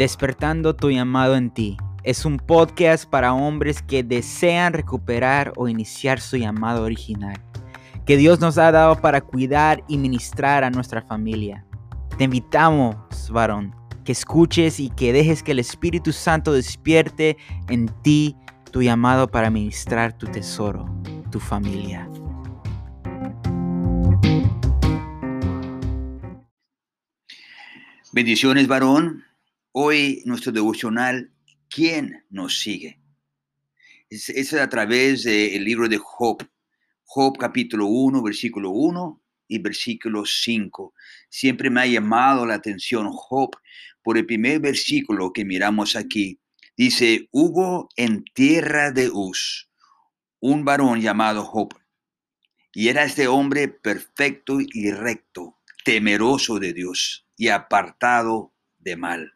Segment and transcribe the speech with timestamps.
[0.00, 1.76] Despertando tu llamado en ti.
[2.04, 7.38] Es un podcast para hombres que desean recuperar o iniciar su llamado original,
[8.06, 11.66] que Dios nos ha dado para cuidar y ministrar a nuestra familia.
[12.16, 12.96] Te invitamos,
[13.30, 17.36] varón, que escuches y que dejes que el Espíritu Santo despierte
[17.68, 18.34] en ti
[18.72, 20.86] tu llamado para ministrar tu tesoro,
[21.30, 22.08] tu familia.
[28.14, 29.29] Bendiciones, varón.
[29.72, 31.32] Hoy nuestro devocional,
[31.68, 33.00] ¿quién nos sigue?
[34.08, 36.38] Es, a través del libro de Job.
[37.04, 40.92] Job capítulo 1, versículo 1 y versículo 5.
[41.28, 43.50] Siempre me ha llamado la atención Job
[44.02, 46.40] por el primer versículo que miramos aquí.
[46.76, 49.70] Dice, hubo en tierra de Uz
[50.40, 51.78] un varón llamado Job.
[52.72, 59.34] Y era este hombre perfecto y recto, temeroso de Dios y apartado de mal.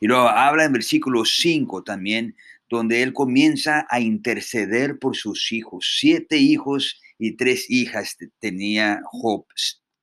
[0.00, 2.36] Y luego habla en versículo 5 también,
[2.68, 5.96] donde él comienza a interceder por sus hijos.
[5.98, 9.44] Siete hijos y tres hijas tenía Job,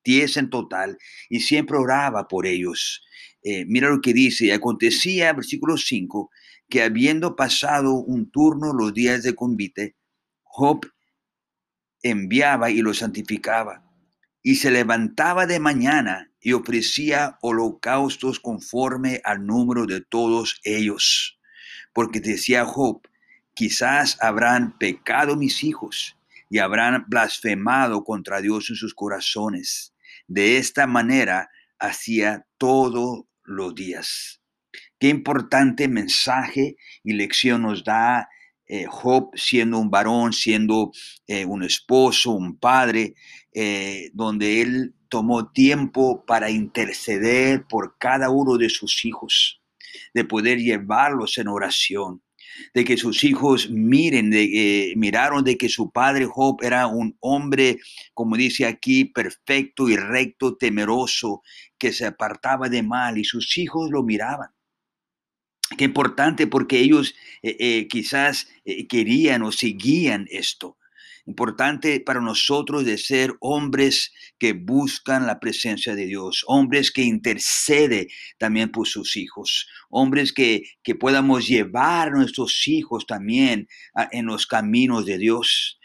[0.03, 0.97] diez en total,
[1.29, 3.01] y siempre oraba por ellos.
[3.43, 6.29] Eh, mira lo que dice, acontecía, versículo 5,
[6.69, 9.95] que habiendo pasado un turno los días de convite,
[10.43, 10.85] Job
[12.03, 13.83] enviaba y lo santificaba
[14.41, 21.39] y se levantaba de mañana y ofrecía holocaustos conforme al número de todos ellos.
[21.93, 23.01] Porque decía Job,
[23.53, 26.17] quizás habrán pecado mis hijos
[26.49, 29.93] y habrán blasfemado contra Dios en sus corazones.
[30.27, 34.41] De esta manera hacía todos los días.
[34.99, 38.29] Qué importante mensaje y lección nos da
[38.71, 40.91] eh, Job siendo un varón, siendo
[41.25, 43.15] eh, un esposo, un padre,
[43.51, 49.63] eh, donde él tomó tiempo para interceder por cada uno de sus hijos,
[50.13, 52.21] de poder llevarlos en oración,
[52.75, 57.79] de que sus hijos miren, de, miraron de que su padre Job era un hombre,
[58.13, 61.41] como dice aquí, perfecto y recto, temeroso,
[61.79, 64.49] que se apartaba de mal y sus hijos lo miraban.
[65.79, 70.77] Qué importante porque ellos eh, eh, quizás eh, querían o seguían esto.
[71.25, 78.09] Importante para nosotros de ser hombres que buscan la presencia de Dios, hombres que intercede
[78.37, 83.69] también por sus hijos, hombres que, que podamos llevar a nuestros hijos también
[84.11, 85.78] en los caminos de Dios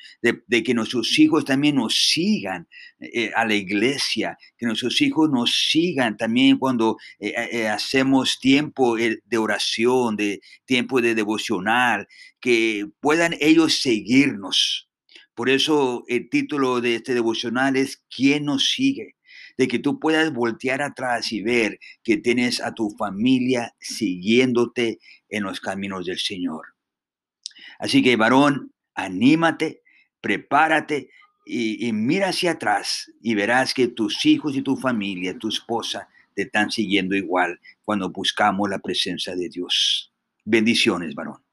[0.47, 2.67] de, que nuestros hijos también nos sigan
[2.99, 8.97] eh, a la iglesia, que nuestros hijos nos sigan también cuando eh, eh, hacemos tiempo
[8.97, 12.09] de oración, de tiempo de devocional,
[12.41, 14.89] que puedan ellos seguirnos.
[15.35, 19.17] Por eso el título de este devocional es ¿Quién nos sigue?
[19.57, 24.99] de que tú puedas voltear atrás y ver que tienes a tu familia siguiéndote
[25.29, 26.75] en los caminos del Señor.
[27.79, 29.84] Así que, varón, anímate,
[30.25, 31.11] prepárate
[31.45, 36.45] y, mira hacia atrás y verás que tus hijos y tu familia, tu esposa, te
[36.45, 40.11] están siguiendo igual cuando buscamos la presencia de Dios.
[40.47, 41.44] Bendiciones, varón.